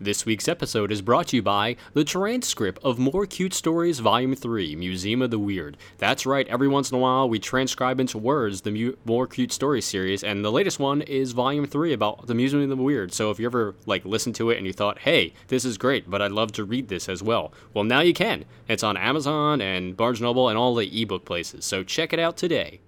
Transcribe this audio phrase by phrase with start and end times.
[0.00, 4.34] This week's episode is brought to you by the transcript of More Cute Stories Volume
[4.34, 5.76] 3 Museum of the Weird.
[5.98, 9.52] That's right, every once in a while we transcribe into words the Mu- More Cute
[9.52, 13.12] Stories series, and the latest one is Volume 3 about the Museum of the Weird.
[13.12, 16.10] So if you ever like listened to it and you thought, hey, this is great,
[16.10, 18.44] but I'd love to read this as well, well, now you can.
[18.68, 22.36] It's on Amazon and Barnes Noble and all the ebook places, so check it out
[22.36, 22.80] today.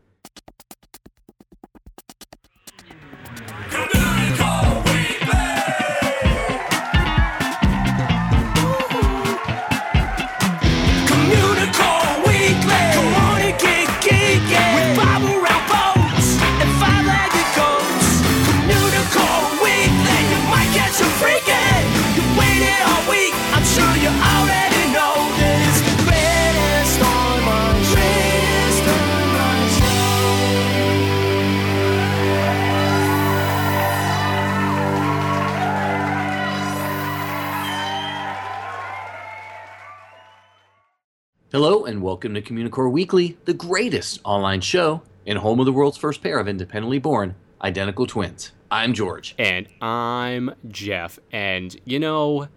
[41.55, 45.97] Hello and welcome to Communicore Weekly, the greatest online show and home of the world's
[45.97, 48.51] first pair of independently born identical twins.
[48.73, 49.37] I'm George.
[49.39, 52.49] And I'm Jeff, and you know,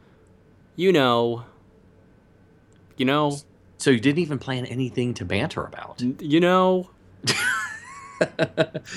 [0.75, 1.45] you know,
[2.95, 3.37] you know,
[3.77, 6.01] So you didn't even plan anything to banter about.
[6.19, 6.89] you know,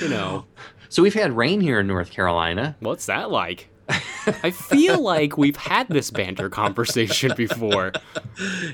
[0.00, 0.46] you know.
[0.88, 2.74] So we've had rain here in North Carolina.
[2.80, 3.69] What's that like?
[4.42, 7.92] I feel like we've had this banter conversation before.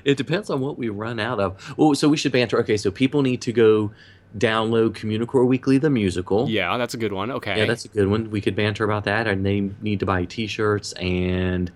[0.05, 1.75] It depends on what we run out of.
[1.78, 2.58] Oh, so we should banter.
[2.61, 3.92] Okay, so people need to go
[4.36, 6.48] download Communicore Weekly the musical.
[6.48, 7.31] Yeah, that's a good one.
[7.31, 7.58] Okay.
[7.58, 8.31] Yeah, that's a good one.
[8.31, 11.70] We could banter about that, and they need to buy T-shirts and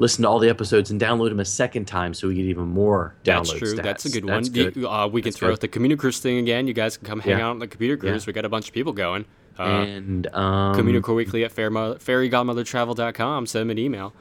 [0.00, 2.64] listen to all the episodes and download them a second time, so we get even
[2.68, 3.50] more downloads.
[3.50, 3.74] That's true.
[3.76, 3.82] stats.
[3.82, 4.54] That's a good That's one.
[4.54, 4.76] good.
[4.76, 5.52] You- uh, we can throw good.
[5.54, 6.66] out the commuter cruise thing again.
[6.66, 7.46] You guys can come hang Yeah.
[7.46, 8.24] out on the computer cruise.
[8.24, 8.26] Yeah.
[8.28, 9.24] We got a bunch of people going.
[9.58, 13.46] Uh, and um, Communicore Weekly at fairygodmothertravel.com.
[13.46, 14.12] Send them an email.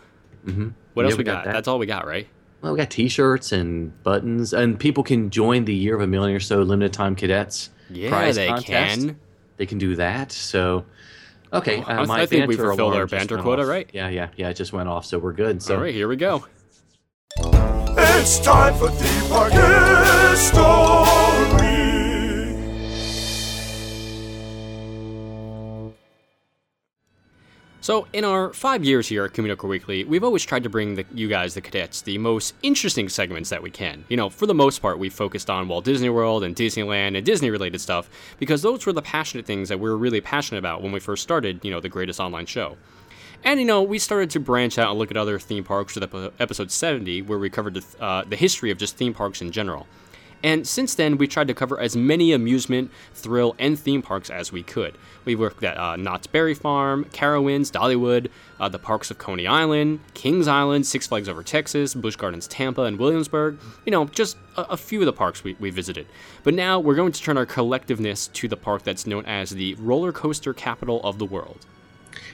[0.45, 0.73] mhm.
[0.93, 1.45] What Yeah, else we got?
[1.45, 1.53] that.
[1.53, 2.27] That's all we got, right?
[2.61, 6.35] Well, we got T-shirts and buttons, and people can join the Year of a Million
[6.35, 8.65] or so limited time cadets Yeah, prize they contest.
[9.07, 9.19] can.
[9.57, 10.31] They can do that.
[10.33, 10.83] So,
[11.53, 13.67] okay, Well, I- uh, my I think we banter fulfilled our banter quota, off.
[13.69, 13.89] right?
[13.93, 14.49] Yeah, yeah, yeah.
[14.49, 15.61] It just went off, so we're good.
[15.63, 16.45] So, all right, here we go.
[17.41, 19.53] It's time for the park
[27.89, 31.05] So, in our five years here at Communicore Weekly, we've always tried to bring the,
[31.11, 34.05] you guys, the cadets, the most interesting segments that we can.
[34.09, 37.25] You know, for the most part, we focused on Walt Disney World and Disneyland and
[37.25, 38.07] Disney related stuff
[38.37, 41.23] because those were the passionate things that we were really passionate about when we first
[41.23, 42.77] started, you know, the greatest online show.
[43.43, 46.03] And, you know, we started to branch out and look at other theme parks with
[46.03, 49.51] epi- episode 70, where we covered the, uh, the history of just theme parks in
[49.51, 49.87] general.
[50.43, 54.51] And since then, we tried to cover as many amusement, thrill, and theme parks as
[54.51, 54.97] we could.
[55.25, 58.29] We worked at uh, Knott's Berry Farm, Carowinds, Dollywood,
[58.59, 62.83] uh, the parks of Coney Island, Kings Island, Six Flags Over Texas, Busch Gardens Tampa,
[62.83, 63.59] and Williamsburg.
[63.85, 66.07] You know, just a, a few of the parks we, we visited.
[66.43, 69.75] But now we're going to turn our collectiveness to the park that's known as the
[69.75, 71.65] roller coaster capital of the world.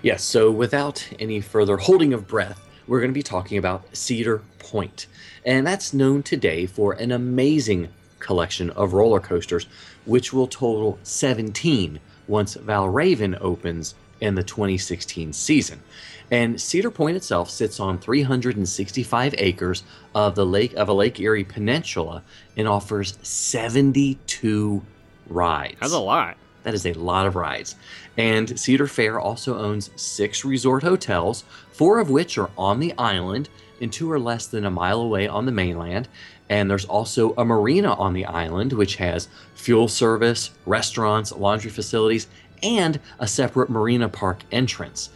[0.01, 0.23] yes.
[0.23, 5.07] So, without any further holding of breath, we're going to be talking about Cedar Point,
[5.45, 9.67] and that's known today for an amazing collection of roller coasters,
[10.05, 15.81] which will total 17 once Valravn opens in the 2016 season.
[16.31, 19.83] And Cedar Point itself sits on 365 acres
[20.15, 22.23] of the lake of a Lake Erie peninsula
[22.57, 24.81] and offers 72
[25.27, 25.77] rides.
[25.79, 26.37] That's a lot.
[26.63, 27.75] That is a lot of rides.
[28.17, 33.49] And Cedar Fair also owns six resort hotels, four of which are on the island,
[33.81, 36.07] and two are less than a mile away on the mainland.
[36.49, 42.27] And there's also a marina on the island, which has fuel service, restaurants, laundry facilities,
[42.63, 45.09] and a separate marina park entrance.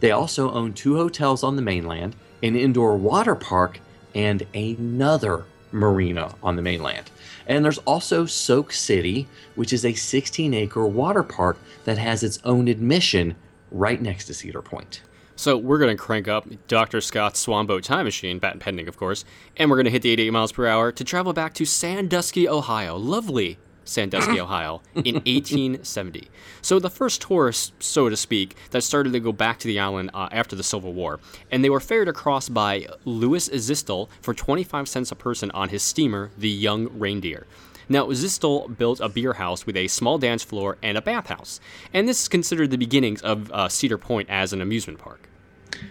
[0.00, 3.80] They also own two hotels on the mainland, an indoor water park,
[4.14, 7.10] and another marina on the mainland.
[7.46, 12.38] And there's also Soak City, which is a 16 acre water park that has its
[12.44, 13.36] own admission
[13.70, 15.02] right next to Cedar Point.
[15.36, 17.00] So we're going to crank up Dr.
[17.00, 19.24] Scott's Swanboat time machine, patent pending, of course,
[19.56, 22.48] and we're going to hit the 88 miles per hour to travel back to Sandusky,
[22.48, 22.96] Ohio.
[22.96, 26.28] Lovely Sandusky, Ohio, in 1870.
[26.60, 30.10] So the first tourists, so to speak, that started to go back to the island
[30.12, 34.88] uh, after the Civil War, and they were ferried across by Louis Zistel for 25
[34.88, 37.46] cents a person on his steamer, the Young Reindeer.
[37.88, 41.60] Now, Zistel built a beer house with a small dance floor and a bathhouse,
[41.94, 45.28] and this is considered the beginnings of uh, Cedar Point as an amusement park.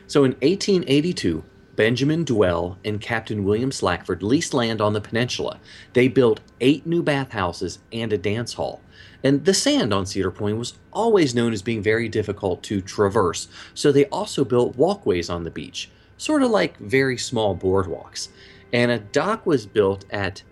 [0.07, 1.43] So in 1882,
[1.75, 5.59] Benjamin Dwell and Captain William Slackford leased land on the peninsula.
[5.93, 8.81] They built eight new bathhouses and a dance hall.
[9.23, 13.47] And the sand on Cedar Point was always known as being very difficult to traverse,
[13.73, 15.89] so they also built walkways on the beach.
[16.17, 18.29] sort of like very small boardwalks.
[18.71, 20.43] And a dock was built at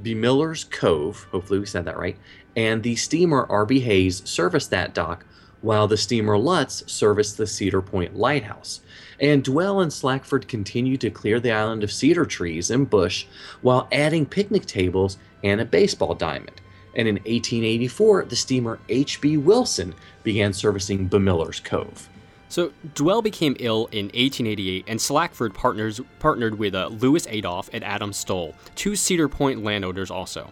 [0.00, 2.16] Bemiller's Cove, hopefully we said that right,
[2.56, 5.24] and the steamer RB Hayes serviced that dock
[5.62, 8.80] while the steamer Lutz serviced the Cedar Point Lighthouse.
[9.20, 13.26] And Dwell and Slackford continued to clear the island of cedar trees and bush
[13.60, 16.60] while adding picnic tables and a baseball diamond.
[16.96, 19.36] And in 1884, the steamer H.B.
[19.36, 22.08] Wilson began servicing Bemiller's Cove.
[22.48, 27.84] So Dwell became ill in 1888, and Slackford partners partnered with uh, Louis Adolph and
[27.84, 30.50] Adam Stoll, two Cedar Point landowners also.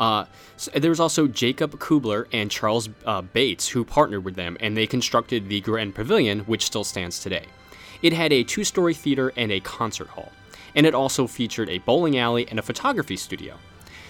[0.00, 0.24] Uh,
[0.56, 4.76] so there was also Jacob Kuebeler and Charles uh, Bates who partnered with them, and
[4.76, 7.46] they constructed the Grand Pavilion, which still stands today.
[8.02, 10.32] It had a two story theater and a concert hall,
[10.74, 13.58] and it also featured a bowling alley and a photography studio.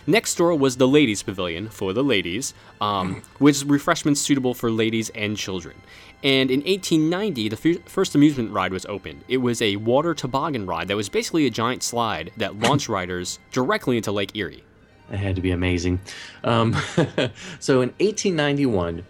[0.07, 5.09] Next door was the Ladies Pavilion for the ladies, um, with refreshments suitable for ladies
[5.11, 5.77] and children.
[6.23, 9.25] And in 1890, the f- first amusement ride was opened.
[9.29, 13.39] It was a water toboggan ride that was basically a giant slide that launched riders
[13.51, 14.65] directly into Lake Erie.
[15.11, 16.01] It had to be amazing.
[16.43, 16.73] Um,
[17.61, 19.05] so in 1891,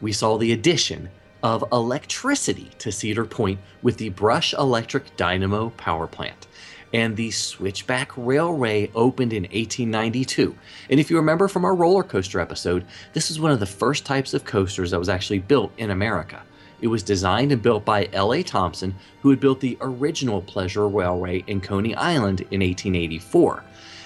[0.00, 1.08] we saw the addition
[1.42, 6.46] of electricity to Cedar Point with the Brush Electric Dynamo Power Plant.
[6.92, 10.54] And the Switchback Railway opened in 1892.
[10.90, 12.84] And if you remember from our roller coaster episode,
[13.14, 16.42] this was one of the first types of coasters that was actually built in America.
[16.82, 18.42] It was designed and built by L.A.
[18.42, 23.64] Thompson, who had built the original Pleasure Railway in Coney Island in 1884.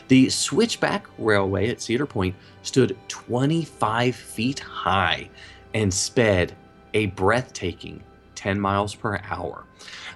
[0.08, 5.28] The Switchback Railway at Cedar Point stood 25 feet high
[5.74, 6.54] and sped
[6.94, 8.02] a breathtaking
[8.36, 9.64] 10 miles per hour.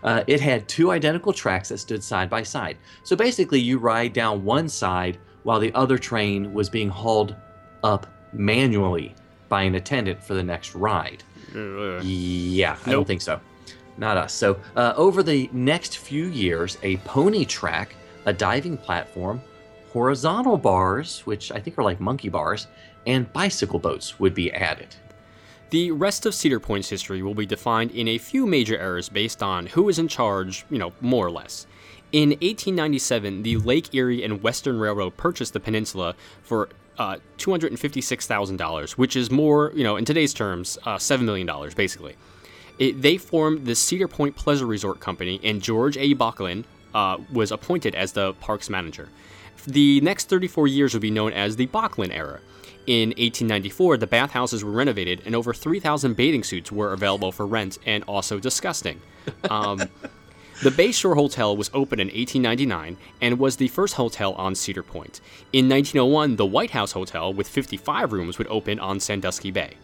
[0.05, 2.77] Uh, it had two identical tracks that stood side by side.
[3.03, 7.35] So basically, you ride down one side while the other train was being hauled
[7.83, 9.15] up manually
[9.49, 11.25] by an attendant for the next ride.
[12.02, 13.41] Yeah, I don't think so.
[13.99, 14.32] Not us.
[14.32, 17.94] So, uh, over the next few years, a pony track,
[18.25, 19.43] a diving platform,
[19.93, 22.67] horizontal bars, which I think are like monkey bars,
[23.06, 24.94] and bicycle boats would be added.
[25.70, 29.43] The rest of Cedar Point's history will be defined in a few major eras based
[29.43, 31.67] on who is in charge, you know, more or less.
[32.12, 36.70] In 1897, the Lake Erie and Western Railroad purchased the peninsula for
[37.00, 42.14] uh, $256,000, which is more, you know, in today's terms, uh, $7 million, basically.
[42.79, 46.14] It, they formed the Cedar Point Pleasure Resort Company, and George A.
[46.14, 46.64] Boeckling
[46.94, 49.08] uh, was appointed as the park's manager.
[49.67, 52.41] The next 34 years would be known as the Boeckling era.
[52.87, 57.79] In 1894, the bathhouses were renovated, and over 3,000 bathing suits were available for rent
[57.87, 59.00] and also disgusting.
[59.49, 59.81] Um,
[60.62, 65.23] the Bayshore Hotel was opened in 1899 and was the first hotel on Cedar Point.
[65.55, 69.75] In 1901, the White House Hotel, with 55 rooms, would open on Sandusky Bay.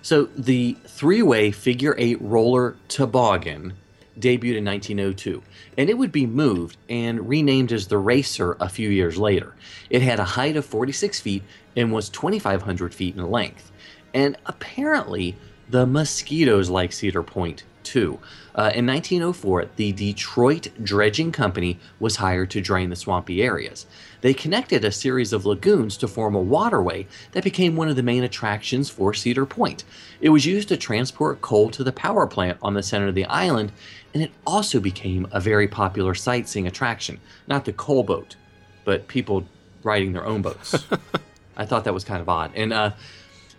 [0.00, 3.74] So the three-way figure eight roller toboggan
[4.18, 5.42] debuted in 1902,
[5.76, 9.54] and it would be moved and renamed as the Racer a few years later.
[9.90, 11.42] It had a height of 46 feet
[11.76, 13.70] and was 2,500 feet in length.
[14.14, 15.36] And apparently,
[15.68, 18.18] the mosquitoes like Cedar Point too.
[18.54, 23.86] Uh, in 1904, the Detroit Dredging Company was hired to drain the swampy areas.
[24.20, 28.02] They connected a series of lagoons to form a waterway that became one of the
[28.02, 29.84] main attractions for Cedar Point.
[30.20, 33.24] It was used to transport coal to the power plant on the center of the
[33.26, 33.72] island,
[34.14, 37.18] and it also became a very popular sightseeing attraction.
[37.46, 38.36] Not the coal boat,
[38.84, 39.46] but people
[39.82, 40.84] riding their own boats.
[41.56, 42.52] I thought that was kind of odd.
[42.54, 42.92] And uh,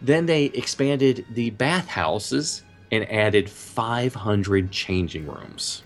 [0.01, 2.63] then they expanded the bathhouses
[2.93, 5.81] and added 500 changing rooms.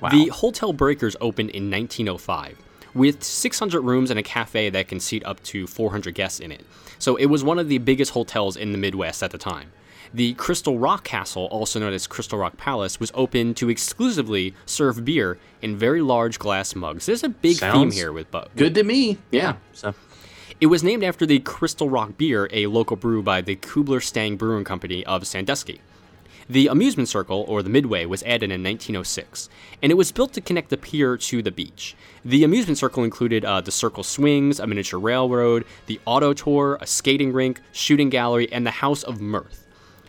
[0.00, 0.10] Wow.
[0.10, 2.58] The Hotel Breakers opened in 1905
[2.94, 6.64] with 600 rooms and a cafe that can seat up to 400 guests in it.
[6.98, 9.72] So it was one of the biggest hotels in the Midwest at the time.
[10.14, 15.04] The Crystal Rock Castle, also known as Crystal Rock Palace, was open to exclusively serve
[15.04, 17.06] beer in very large glass mugs.
[17.06, 19.18] There's a big theme here with bu- Good to me.
[19.30, 19.56] Yeah.
[19.72, 19.94] So
[20.60, 24.36] It was named after the Crystal Rock beer, a local brew by the Kuebeler Stang
[24.36, 25.80] Brewing Company of Sandusky.
[26.48, 29.48] The amusement circle, or the Midway, was added in 1906,
[29.82, 31.94] and it was built to connect the pier to the beach.
[32.24, 36.86] The amusement circle included uh, the circle swings, a miniature railroad, the auto tour, a
[36.86, 39.66] skating rink, shooting gallery, and the House of Mirth.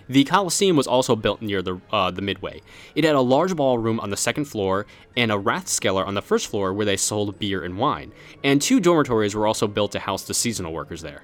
[0.10, 2.62] The Coliseum was also built near the, uh, the Midway.
[2.94, 4.86] It had a large ballroom on the second floor
[5.16, 8.12] and a Rathskeller on the first floor where they sold beer and wine.
[8.44, 11.24] And two dormitories were also built to house the seasonal workers there.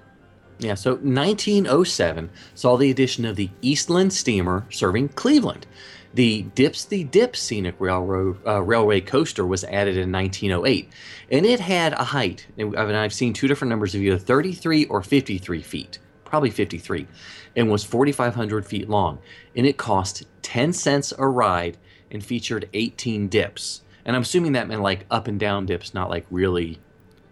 [0.59, 5.65] Yeah, so 1907 saw the addition of the Eastland steamer serving Cleveland.
[6.13, 10.91] The Dips the Dip scenic railroad uh, railway coaster was added in 1908,
[11.31, 12.47] and it had a height.
[12.57, 17.07] And I've seen two different numbers of either 33 or 53 feet, probably 53,
[17.55, 19.19] and was 4,500 feet long.
[19.55, 21.77] And it cost 10 cents a ride
[22.11, 23.83] and featured 18 dips.
[24.03, 26.79] And I'm assuming that meant like up and down dips, not like really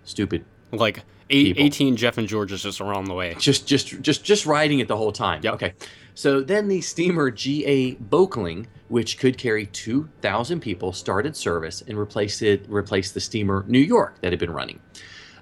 [0.03, 0.45] stupid.
[0.71, 3.35] Like eight, 18 Jeff and George is just around the way.
[3.39, 5.41] Just just just just riding it the whole time.
[5.43, 5.53] Yep.
[5.55, 5.73] Okay.
[6.13, 12.41] So then the steamer GA Boeckling, which could carry 2,000 people, started service and replaced
[12.41, 14.79] it replaced the steamer New York that had been running.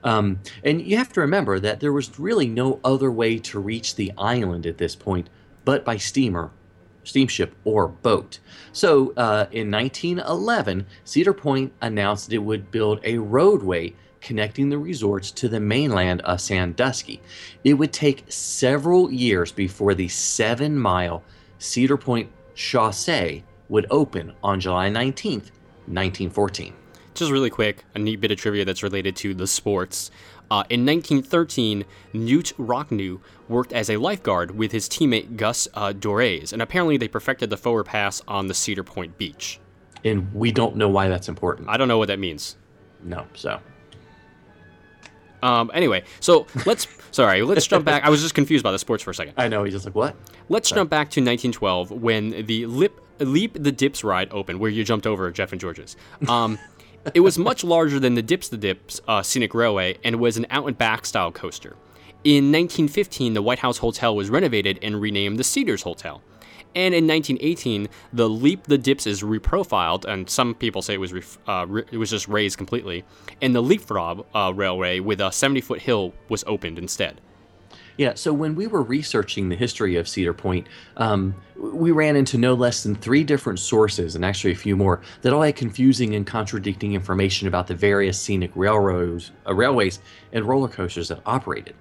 [0.04, 3.96] Um, and you have to remember that there was really no other way to reach
[3.96, 5.30] the island at this point
[5.66, 6.52] but by steamer,
[7.04, 8.40] steamship, or boat.
[8.72, 14.78] So uh, in 1911, Cedar Point announced that it would build a roadway connecting the
[14.78, 17.22] resorts to the mainland of Sandusky.
[17.64, 21.24] It would take several years before the seven mile
[21.60, 25.52] Cedar Point Chaussee would open on July 19th,
[25.86, 26.74] 1914.
[27.14, 30.10] Just really quick, a neat bit of trivia that's related to the sports.
[30.50, 36.62] Uh, in 1913, Knute Rockne worked as a lifeguard with his teammate Gus uh, and
[36.64, 39.60] apparently they perfected the forward pass on the Cedar Point beach.
[40.04, 41.70] And we don't know why that's important.
[41.70, 42.58] I don't know what that means.
[43.04, 43.60] No, so.
[45.46, 48.04] Um, anyway, so let's sorry, let's jump back.
[48.04, 49.36] I was just confused by the sports for a second.
[49.38, 50.16] I know, he's just like, what?
[50.50, 54.84] Let's jump back to 1912 when the Lip, Leap the Dips ride opened, where you
[54.84, 55.96] jumped over Jeff and George's.
[56.28, 56.58] Um,
[57.14, 60.48] it was much larger than the Dips the Dips uh, scenic railway and was an
[60.50, 61.76] out and back style coaster.
[62.24, 66.24] In 1915, the White House Hotel was renovated and renamed the Cedars Hotel.
[66.76, 71.14] And in 1918, the Leap the Dips is reprofiled, and some people say it was
[71.14, 73.06] ref- uh, re- it was just raised completely.
[73.42, 77.22] And the Leapfrog uh, Railway with a 70-foot hill was opened instead.
[77.98, 80.68] Yeah, so when we were researching the history of Cedar Point,
[80.98, 85.02] um, we ran into no less than three different sources, and actually a few more,
[85.22, 90.00] that all had confusing and contradicting information about the various scenic railroads, uh, railways
[90.34, 91.74] and roller coasters that operated.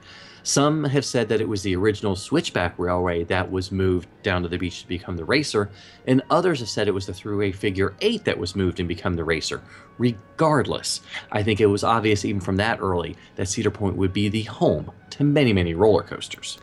[0.47, 4.49] Some have said that it was the original switchback railway that was moved down to
[4.49, 5.71] the beach to become the racer,
[6.07, 9.17] and others have said it was the throughway figure eight that was moved and become
[9.17, 9.63] the racer.
[9.97, 11.01] Regardless,
[11.33, 14.43] I think it was obvious even from that early that Cedar Point would be the
[14.43, 16.59] home to many, many roller coasters.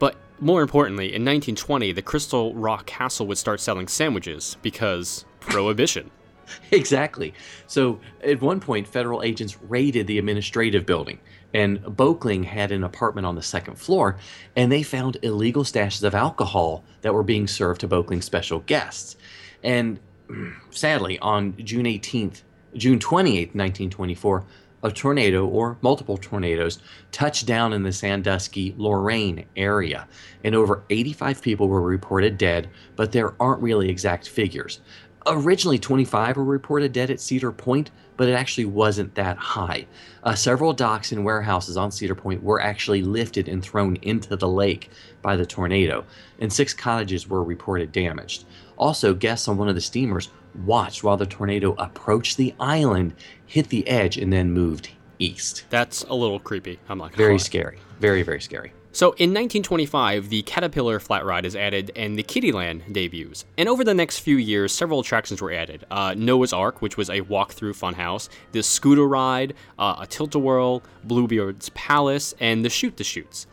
[0.00, 6.10] But more importantly, in 1920, the Crystal Rock Castle would start selling sandwiches because prohibition.
[6.72, 7.34] Exactly.
[7.66, 11.18] So at one point, federal agents raided the administrative building,
[11.54, 14.16] and Boeckling had an apartment on the second floor,
[14.56, 19.16] and they found illegal stashes of alcohol that were being served to Boeckling's special guests.
[19.62, 19.98] And
[20.70, 22.42] sadly, on June 18th,
[22.74, 24.44] June 28th, 1924,
[24.82, 26.78] a tornado or multiple tornadoes
[27.10, 30.06] touched down in the Sandusky, Lorain area,
[30.44, 34.80] and over 85 people were reported dead, but there aren't really exact figures.
[35.28, 39.86] Originally, 25 were reported dead at Cedar Point, but it actually wasn't that high.
[40.22, 44.48] Uh, several docks and warehouses on Cedar Point were actually lifted and thrown into the
[44.48, 44.90] lake
[45.22, 46.04] by the tornado,
[46.38, 48.44] and six cottages were reported damaged.
[48.76, 50.28] Also, guests on one of the steamers
[50.64, 53.12] watched while the tornado approached the island,
[53.46, 55.64] hit the edge, and then moved east.
[55.70, 56.78] That's a little creepy.
[56.88, 57.78] I'm not gonna Very scary.
[58.00, 58.72] Very, very scary.
[58.96, 63.44] So in 1925, the Caterpillar Flat Ride is added and the Kiddieland debuts.
[63.58, 65.84] And over the next few years, several attractions were added.
[65.90, 71.68] Uh, Noah's Ark, which was a walk-through funhouse, the Scooter Ride, uh, a Tilt-A-Whirl, Bluebeard's
[71.74, 73.46] Palace, and the Shoot the Chutes.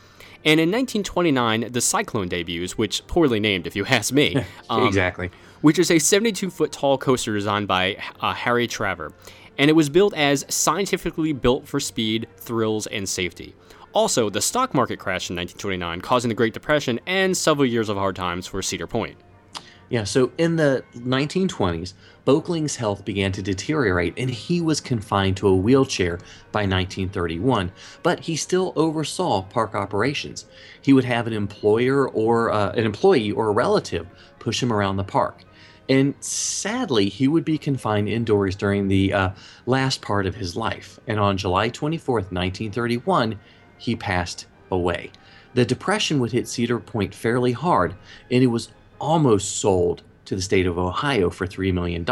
[0.45, 4.37] And in 1929, the Cyclone debuts, which poorly named if you ask me.
[4.69, 5.29] um, exactly.
[5.59, 9.11] which is a 72 foot tall coaster designed by uh, Harry Traver.
[9.57, 13.53] And it was built as scientifically built for speed, thrills, and safety.
[13.93, 17.97] Also, the stock market crashed in 1929, causing the Great Depression and several years of
[17.97, 19.17] hard times for Cedar Point.
[19.89, 21.93] Yeah, so in the 1920s,
[22.25, 26.17] Boeckling's health began to deteriorate and he was confined to a wheelchair
[26.51, 27.71] by 1931,
[28.01, 30.45] but he still oversaw park operations.
[30.81, 34.07] He would have an employer or uh, an employee or a relative
[34.39, 35.43] push him around the park.
[35.89, 39.29] And sadly, he would be confined indoors during the uh,
[39.65, 40.99] last part of his life.
[41.07, 43.37] And on July 24th, 1931,
[43.77, 45.11] he passed away.
[45.53, 47.95] The depression would hit Cedar Point fairly hard,
[48.31, 52.03] and it was almost sold to the state of Ohio for $3 million.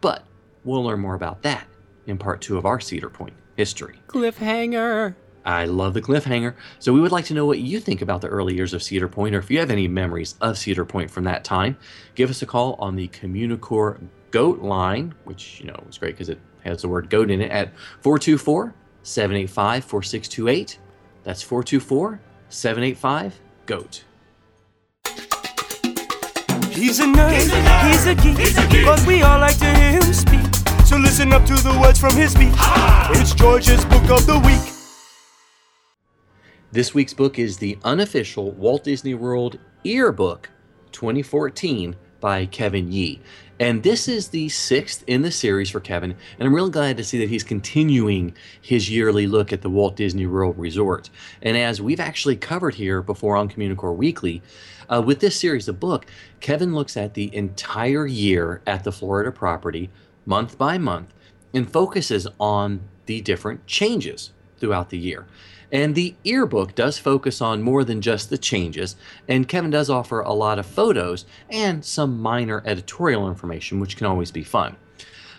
[0.00, 0.24] But
[0.64, 1.66] we'll learn more about that
[2.06, 3.98] in part two of our Cedar Point history.
[4.08, 5.14] Cliffhanger!
[5.44, 6.54] I love the cliffhanger.
[6.78, 9.08] So we would like to know what you think about the early years of Cedar
[9.08, 11.76] Point, or if you have any memories of Cedar Point from that time.
[12.14, 16.28] Give us a call on the Communicore Goat line, which you know is great because
[16.28, 20.78] it has the word goat in it, at 424 785 4628.
[21.24, 24.04] That's 424 785 GOAT.
[26.70, 27.34] He's a nerd,
[27.88, 30.40] he's a, geek, but we all like to hear him speak.
[30.86, 32.54] So listen up to the words from his speech.
[33.20, 34.74] It's George's Book of the Week.
[36.72, 40.48] This week's book is the unofficial Walt Disney World Earbook
[40.92, 43.20] 2014 by Kevin Yee.
[43.60, 47.04] And this is the sixth in the series for Kevin, and I'm really glad to
[47.04, 51.10] see that he's continuing his yearly look at the Walt Disney World Resort.
[51.42, 54.40] And as we've actually covered here before on Communicore Weekly,
[54.88, 56.06] uh, with this series of book,
[56.40, 59.90] Kevin looks at the entire year at the Florida property,
[60.24, 61.12] month by month,
[61.52, 65.26] and focuses on the different changes throughout the year.
[65.72, 68.96] And the earbook does focus on more than just the changes,
[69.28, 74.06] and Kevin does offer a lot of photos and some minor editorial information, which can
[74.06, 74.76] always be fun.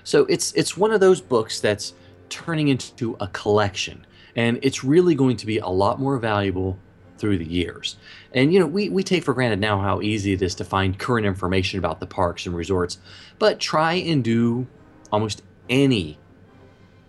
[0.03, 1.93] So it's it's one of those books that's
[2.29, 6.79] turning into a collection, and it's really going to be a lot more valuable
[7.17, 7.97] through the years.
[8.33, 10.97] And you know, we, we take for granted now how easy it is to find
[10.97, 12.97] current information about the parks and resorts,
[13.37, 14.65] but try and do
[15.11, 16.17] almost any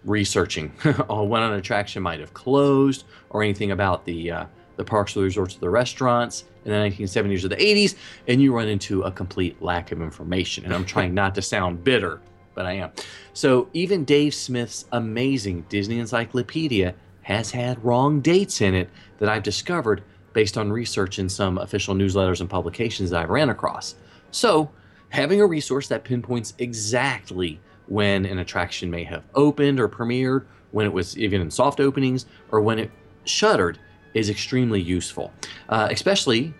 [0.05, 0.73] researching
[1.09, 4.45] on when an attraction might have closed or anything about the uh,
[4.77, 7.97] the parks or the resorts or the restaurants in the 1970s or the 80s,
[8.29, 10.65] and you run into a complete lack of information.
[10.65, 12.21] And I'm trying not to sound bitter,
[12.55, 12.91] but I am.
[13.33, 19.43] So even Dave Smith's amazing Disney Encyclopedia has had wrong dates in it that I've
[19.43, 23.97] discovered based on research in some official newsletters and publications that I've ran across.
[24.31, 24.71] So
[25.11, 30.87] having a resource that pinpoints exactly when an attraction may have opened or premiered, when
[30.87, 32.91] it was even in soft openings, or when it
[33.25, 33.79] shuttered
[34.15, 35.33] is extremely useful,
[35.69, 36.55] uh, especially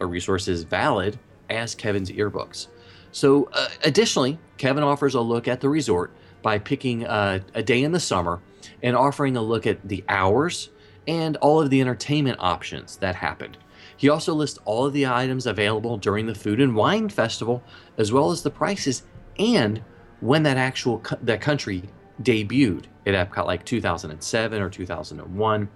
[0.00, 1.18] a resource as valid
[1.50, 2.68] as Kevin's earbooks.
[3.12, 6.10] So, uh, additionally, Kevin offers a look at the resort
[6.42, 8.40] by picking uh, a day in the summer
[8.82, 10.70] and offering a look at the hours
[11.06, 13.56] and all of the entertainment options that happened.
[13.96, 17.62] He also lists all of the items available during the Food and Wine Festival,
[17.98, 19.04] as well as the prices
[19.38, 19.82] and
[20.24, 21.82] when that actual that country
[22.22, 25.68] debuted at Epcot, like 2007 or 2001.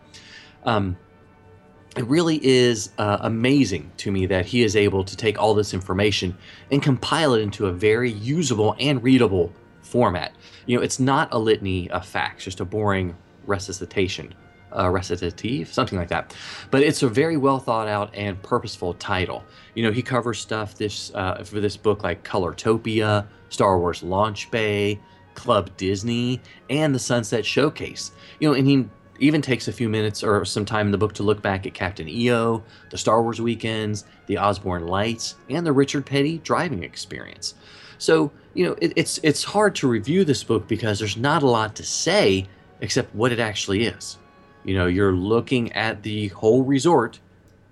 [0.65, 0.97] Um,
[1.97, 5.75] it really is uh, amazing to me that he is able to take all this
[5.75, 6.37] information
[6.71, 9.53] and compile it into a very usable and readable
[9.83, 10.33] format.
[10.67, 14.35] You know, it's not a litany of facts, just a boring recitation,
[14.77, 16.35] uh, recitative, something like that.
[16.71, 19.45] But it's a very well thought out and purposeful title.
[19.79, 24.51] You know, he covers stuff this uh, for this book like Colortopia, Star Wars Launch
[24.51, 24.99] Bay,
[25.35, 28.11] Club Disney, and the Sunset Showcase.
[28.41, 28.89] You know, and he
[29.21, 31.75] even takes a few minutes or some time in the book to look back at
[31.75, 37.55] Captain EO, the Star Wars weekends, the Osborne Lights, and the Richard Petty driving experience.
[37.99, 41.49] So, you know, it, it's it's hard to review this book because there's not a
[41.49, 42.49] lot to say
[42.81, 44.19] except what it actually is.
[44.65, 47.21] You know, you're looking at the whole resort,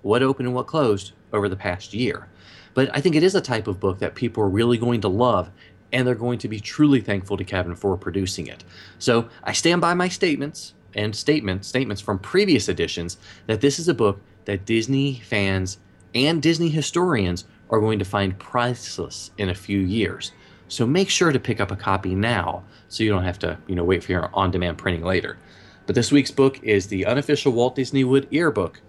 [0.02, 2.28] what opened and what closed over the past year.
[2.74, 5.08] But I think it is a type of book that people are really going to
[5.08, 5.50] love
[5.92, 8.64] and they're going to be truly thankful to Kevin for producing it.
[8.98, 13.88] So I stand by my statements and statements statements from previous editions that this is
[13.88, 15.78] a book that Disney fans
[16.14, 20.32] and Disney historians are going to find priceless in a few years.
[20.68, 23.74] So make sure to pick up a copy now so you don't have to, you
[23.74, 25.38] know, wait for your on-demand printing later.
[25.86, 28.80] But this week's book is the unofficial Walt Disney World Earbook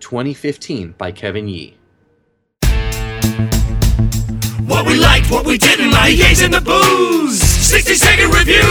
[0.00, 1.76] 2015 by Kevin Yee.
[4.66, 7.40] What we liked, what we didn't like, yays and the booze.
[7.40, 8.62] 60 second review.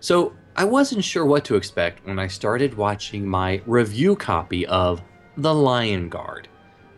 [0.00, 5.02] So I wasn't sure what to expect when I started watching my review copy of
[5.36, 6.48] The Lion Guard,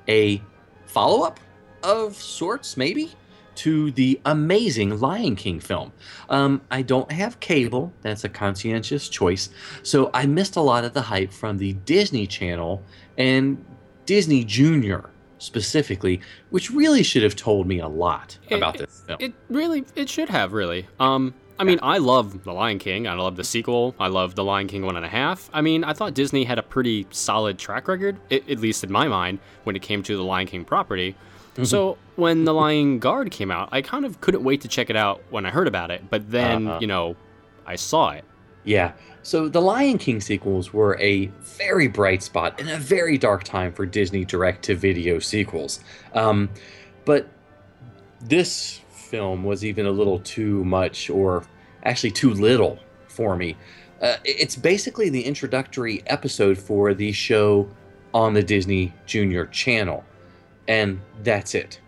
[0.09, 0.41] a
[0.87, 1.39] follow up
[1.83, 3.13] of sorts, maybe,
[3.57, 5.93] to the amazing Lion King film.
[6.31, 9.51] Um, I don't have cable, that's a conscientious choice,
[9.83, 12.83] so I missed a lot of the hype from the Disney Channel
[13.19, 13.63] and
[14.07, 19.19] Disney Junior specifically, which really should have told me a lot It- about this film.
[19.21, 20.87] It really, it should have really.
[21.01, 23.07] Um, I mean, I love The Lion King.
[23.07, 23.95] I love the sequel.
[24.01, 25.49] I love The Lion King one and a half.
[25.53, 29.07] I mean, I thought Disney had a pretty solid track record, at least in my
[29.07, 31.15] mind, when it came to the Lion King property.
[31.65, 34.97] So when The Lion Guard came out, I kind of couldn't wait to check it
[34.97, 36.03] out when I heard about it.
[36.09, 36.79] But then, Uh-huh.
[36.81, 37.15] you know,
[37.67, 38.25] I saw it.
[38.65, 38.93] Yeah.
[39.23, 43.73] So the Lion King sequels were a very bright spot in a very dark time
[43.73, 45.81] for Disney direct to video sequels.
[46.13, 46.51] Um,
[47.05, 47.29] but
[48.21, 51.45] this film was even a little too much, or
[51.85, 53.57] actually too little for me.
[54.01, 57.69] Uh, it's basically the introductory episode for the show
[58.13, 60.05] on the Disney Junior channel,
[60.67, 61.81] and that's it.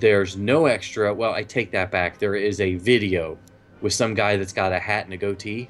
[0.00, 1.12] There's no extra.
[1.12, 2.18] Well, I take that back.
[2.18, 3.38] There is a video
[3.82, 5.68] with some guy that's got a hat and a goatee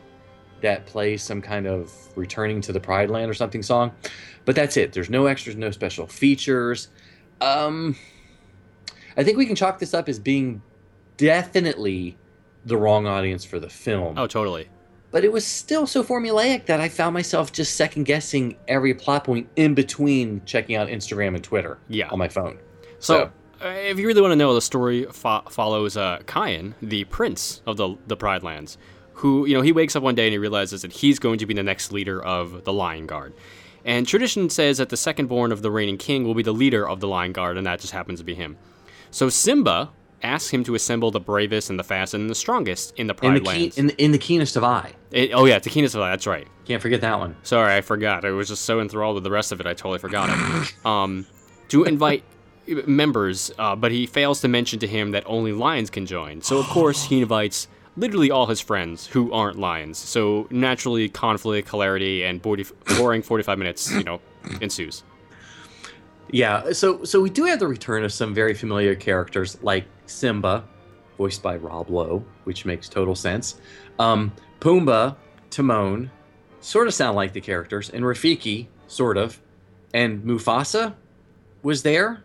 [0.64, 3.92] that plays some kind of returning to the Pride Land or something song.
[4.44, 4.92] But that's it.
[4.92, 6.88] There's no extras, no special features.
[7.40, 7.96] Um
[9.16, 10.60] I think we can chalk this up as being
[11.16, 12.16] definitely
[12.64, 14.18] the wrong audience for the film.
[14.18, 14.68] Oh, totally.
[15.12, 19.22] but it was still so formulaic that I found myself just second guessing every plot
[19.24, 22.08] point in between checking out Instagram and Twitter Yeah.
[22.08, 22.58] on my phone.
[22.98, 23.30] So,
[23.62, 27.62] uh, if you really want to know, the story fo- follows uh, Kion, the prince
[27.66, 28.76] of the the Pride Lands,
[29.14, 31.46] who you know he wakes up one day and he realizes that he's going to
[31.46, 33.32] be the next leader of the Lion Guard.
[33.84, 36.88] And tradition says that the second born of the reigning king will be the leader
[36.88, 38.56] of the Lion Guard, and that just happens to be him.
[39.10, 39.90] So Simba
[40.22, 43.18] asks him to assemble the bravest and the fastest and the strongest in the in
[43.18, 43.78] Pride the, key, Lands.
[43.78, 44.92] in, in the keenest of eye.
[45.10, 46.48] It- oh yeah, Takinas that's right.
[46.64, 47.36] Can't forget that one.
[47.42, 48.24] Sorry, I forgot.
[48.24, 50.74] I was just so enthralled with the rest of it, I totally forgot it.
[50.86, 51.26] Um,
[51.68, 52.22] to invite
[52.86, 56.40] members, uh, but he fails to mention to him that only lions can join.
[56.42, 59.98] So of course he invites literally all his friends who aren't lions.
[59.98, 64.20] So naturally, conflict, hilarity, and boring forty-five minutes, you know,
[64.60, 65.02] ensues.
[66.30, 70.64] Yeah, so so we do have the return of some very familiar characters like Simba,
[71.16, 73.60] voiced by Rob Lowe, which makes total sense.
[73.98, 75.16] Um, Pumbaa,
[75.50, 76.10] Timon,
[76.60, 79.40] sort of sound like the characters, and Rafiki, sort of,
[79.92, 80.94] and Mufasa
[81.62, 82.24] was there,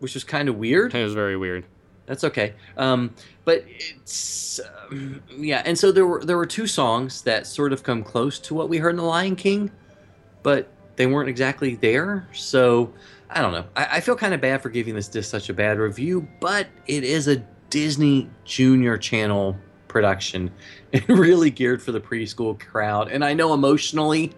[0.00, 0.94] which was kind of weird.
[0.94, 1.64] It was very weird.
[2.08, 2.54] That's okay.
[2.78, 7.72] Um, but it's um, yeah, and so there were there were two songs that sort
[7.72, 9.70] of come close to what we heard in The Lion King,
[10.42, 12.26] but they weren't exactly there.
[12.32, 12.92] So
[13.30, 13.66] I don't know.
[13.76, 16.66] I, I feel kind of bad for giving this disc such a bad review, but
[16.86, 17.36] it is a
[17.68, 19.54] Disney Junior Channel
[19.86, 20.50] production
[20.94, 23.08] and really geared for the preschool crowd.
[23.10, 24.32] And I know emotionally,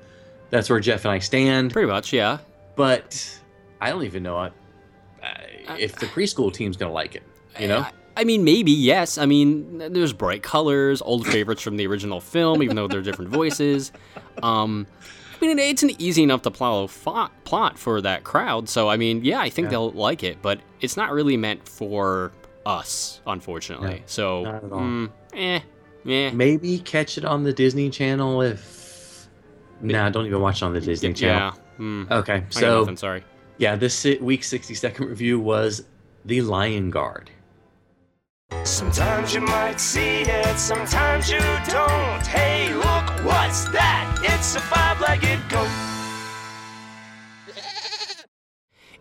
[0.51, 1.73] that's where Jeff and I stand.
[1.73, 2.39] Pretty much, yeah.
[2.75, 3.41] But
[3.81, 4.51] I don't even know uh,
[5.79, 7.23] if the preschool team's gonna like it.
[7.59, 7.79] You know.
[7.81, 9.19] I, I mean, maybe yes.
[9.19, 13.31] I mean, there's bright colors, old favorites from the original film, even though they're different
[13.31, 13.93] voices.
[14.43, 14.87] Um,
[15.43, 18.69] I mean, it's an easy enough to plow fo- plot for that crowd.
[18.69, 19.71] So, I mean, yeah, I think Yeah.
[19.71, 22.33] they'll like it, but it's not really meant for
[22.67, 23.95] us, unfortunately.
[24.01, 24.81] No, so, not at all.
[24.81, 25.61] mm, eh,
[26.07, 26.31] eh.
[26.35, 29.27] Maybe catch it on the Disney Channel if.
[29.81, 31.57] Nah, don't even watch it on the Disney Channel.
[31.57, 31.85] Yeah.
[31.85, 33.25] Mm, Okay, I got so nothing, sorry.
[33.57, 35.85] yeah, this si- week's 60 second review was
[36.27, 37.31] The Lion Guard.
[38.65, 42.27] Sometimes you might see it, sometimes you don't.
[42.27, 44.19] Hey, look, what's that?
[44.23, 45.69] It's a five legged goat.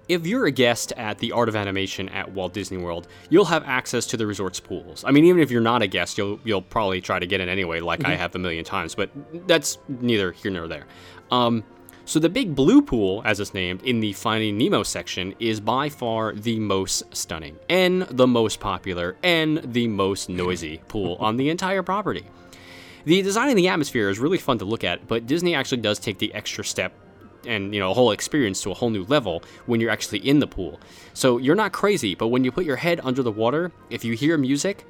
[0.08, 3.64] If you're a guest at the Art of Animation at Walt Disney World, you'll have
[3.66, 5.04] access to the resort's pools.
[5.06, 7.48] I mean, even if you're not a guest, you'll you'll probably try to get in
[7.48, 8.96] anyway, like I have a million times.
[8.96, 9.12] But
[9.48, 10.88] that's neither here nor there.
[11.30, 11.64] Um,
[12.10, 15.90] so the big blue pool, as it's named, in the Finding Nemo section, is by
[15.90, 21.52] far the most stunning, and the most popular, and the most noisy pool on the
[21.52, 22.26] entire property.
[23.06, 26.00] The design and the atmosphere is really fun to look at, but Disney actually does
[26.00, 26.94] take the extra step
[27.46, 30.40] and you know a whole experience to a whole new level when you're actually in
[30.40, 30.80] the pool.
[31.14, 34.14] So you're not crazy, but when you put your head under the water, if you
[34.14, 34.84] hear music,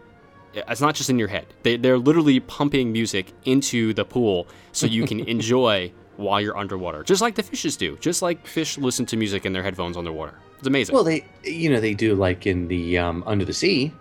[0.53, 1.47] it's not just in your head.
[1.63, 7.03] They, they're literally pumping music into the pool so you can enjoy while you're underwater,
[7.03, 7.97] just like the fishes do.
[7.97, 10.35] Just like fish listen to music in their headphones underwater.
[10.57, 10.93] It's amazing.
[10.93, 13.93] Well, they, you know, they do like in the um, Under the Sea.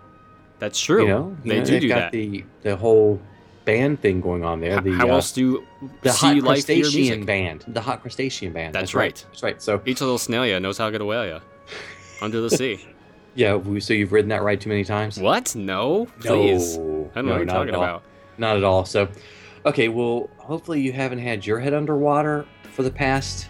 [0.59, 1.03] That's true.
[1.03, 2.11] You know, You they know, do they've do got that.
[2.11, 3.21] the the whole
[3.63, 4.81] band thing going on there.
[4.81, 5.65] The how uh, else do
[6.01, 8.75] the sea hot life crustacean band, the hot crustacean band.
[8.75, 9.03] That's right.
[9.03, 9.25] right.
[9.29, 9.61] That's right.
[9.61, 11.39] So Each little snail knows how to get away ya.
[12.21, 12.85] under the sea.
[13.35, 15.17] yeah, so you've ridden that ride too many times.
[15.17, 15.55] What?
[15.55, 16.77] No, please.
[16.77, 18.03] No, I don't know what you're talking about.
[18.37, 18.83] Not at all.
[18.85, 19.07] So,
[19.69, 23.47] okay, well, hopefully you haven't had your head underwater for the past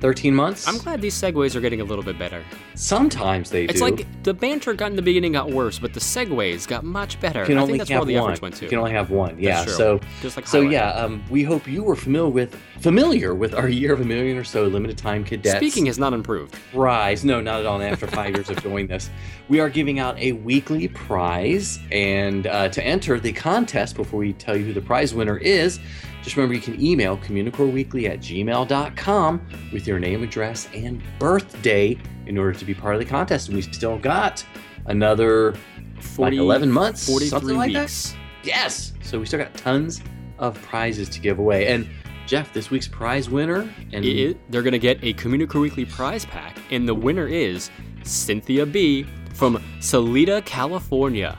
[0.00, 0.68] 13 months.
[0.68, 2.44] I'm glad these segues are getting a little bit better.
[2.74, 3.84] Sometimes they It's do.
[3.86, 7.40] like the banter got in the beginning got worse, but the segues got much better.
[7.40, 8.52] you can I only think that's have where the one.
[8.60, 9.36] You can only have one.
[9.38, 9.64] Yeah.
[9.64, 10.72] So, Just like so highlight.
[10.72, 14.36] yeah, um, we hope you were familiar with familiar with our year of a million
[14.36, 15.56] or so limited time cadets.
[15.56, 16.54] Speaking has not improved.
[16.72, 17.24] prize.
[17.24, 17.80] No, not at all.
[17.80, 19.08] And after five years of doing this,
[19.48, 21.78] we are giving out a weekly prize.
[21.92, 25.78] And uh, to enter the contest, before we tell you who the prize winner is,
[26.22, 32.36] just remember you can email communicoreweekly at gmail.com with your name, address, and birthday in
[32.36, 33.48] order to be part of the contest.
[33.48, 34.44] And we still got
[34.86, 35.54] another
[36.00, 37.82] 40, like 11 months, 43 something like that.
[37.82, 38.14] weeks.
[38.42, 38.92] Yes.
[39.02, 40.02] So we still got tons
[40.38, 41.68] of prizes to give away.
[41.68, 41.88] And
[42.26, 46.24] Jeff, this week's prize winner, and It- they're going to get a Communicore Weekly prize
[46.24, 47.70] pack, and the winner is
[48.02, 49.06] Cynthia B.
[49.36, 51.38] from Salida, California.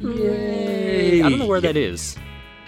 [0.00, 1.22] Yay!
[1.22, 2.16] I don't know where that is.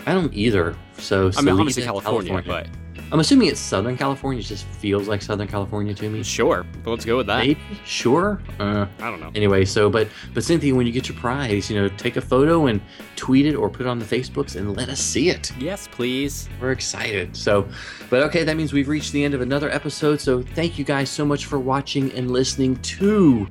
[0.06, 0.76] I don't either.
[0.96, 2.68] So I mean, Salida, obviously California, but.
[3.10, 4.40] I'm assuming it's Southern California.
[4.40, 6.22] It just feels like Southern California to me.
[6.22, 6.66] sure.
[6.84, 7.38] But let's go with that.
[7.38, 8.42] Maybe, sure.
[8.60, 9.30] Uh, I don't know.
[9.34, 12.66] anyway, so but but Cynthia, when you get your prize, you know, take a photo
[12.66, 12.82] and
[13.16, 15.52] tweet it or put it on the Facebooks and let us see it.
[15.58, 16.50] Yes, please.
[16.60, 17.34] We're excited.
[17.34, 17.66] So,
[18.10, 20.20] but okay, that means we've reached the end of another episode.
[20.20, 23.48] So thank you guys so much for watching and listening to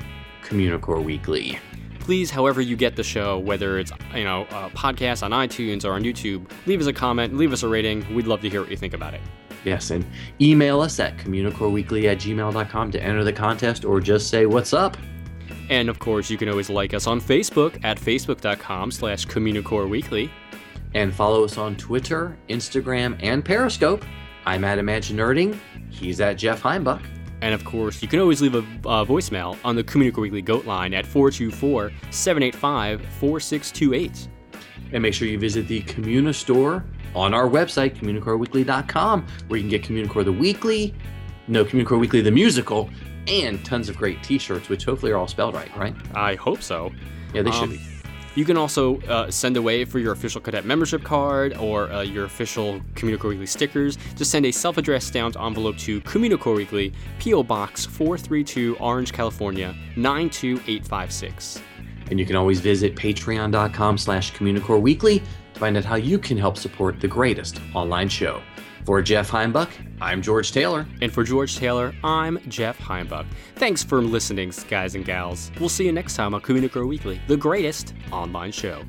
[0.47, 1.59] Communicore Weekly.
[1.99, 5.91] please, however you get the show, whether it's you know a podcast on iTunes or
[5.91, 8.05] on YouTube, leave us a comment, leave us a rating.
[8.15, 9.21] We'd love to hear what you think about it.
[9.65, 10.05] Yes, and
[10.39, 14.95] email us at communicoreweekly at gmail.com to enter the contest or just say what's up.
[15.69, 19.25] And of course, you can always like us on Facebook at facebook.com slash
[19.89, 20.31] Weekly.
[20.93, 24.05] And follow us on Twitter, Instagram, and Periscope.
[24.45, 25.59] I'm at Imagine Nerding.
[25.89, 27.01] He's at Jeff Heimbuck.
[27.41, 30.65] And of course, you can always leave a uh, voicemail on the Communicore Weekly Goat
[30.65, 34.27] line at 424 785 4628.
[34.93, 39.69] And make sure you visit the Communa store on our website, communicoreweekly.com, where you can
[39.69, 40.93] get Communicore the Weekly,
[41.47, 42.89] no, Communicore Weekly the Musical,
[43.27, 45.95] and tons of great t shirts, which hopefully are all spelled right, right?
[46.15, 46.91] I hope so.
[47.33, 47.85] Yeah, they Um, should be.
[48.37, 52.25] You can also uh, send away for your official cadet membership card or uh, your
[52.25, 53.97] official Communicore Weekly stickers.
[54.15, 61.63] Just send a self-addressed stamped envelope to Communicore Weekly, PO Box 432, Orange, California 92856.
[62.11, 65.23] And you can always visit patreon.com slash Communicore Weekly
[65.55, 68.43] to find out how you can help support the greatest online show.
[68.87, 69.67] For Jeff Heimbuck,
[69.99, 70.87] I'm George Taylor.
[71.01, 73.25] And for George Taylor, I'm Jeff Heimbuck.
[73.55, 75.51] Thanks for listening, guys and gals.
[75.59, 78.85] We'll see you next time on Communicore Weekly, the greatest online show.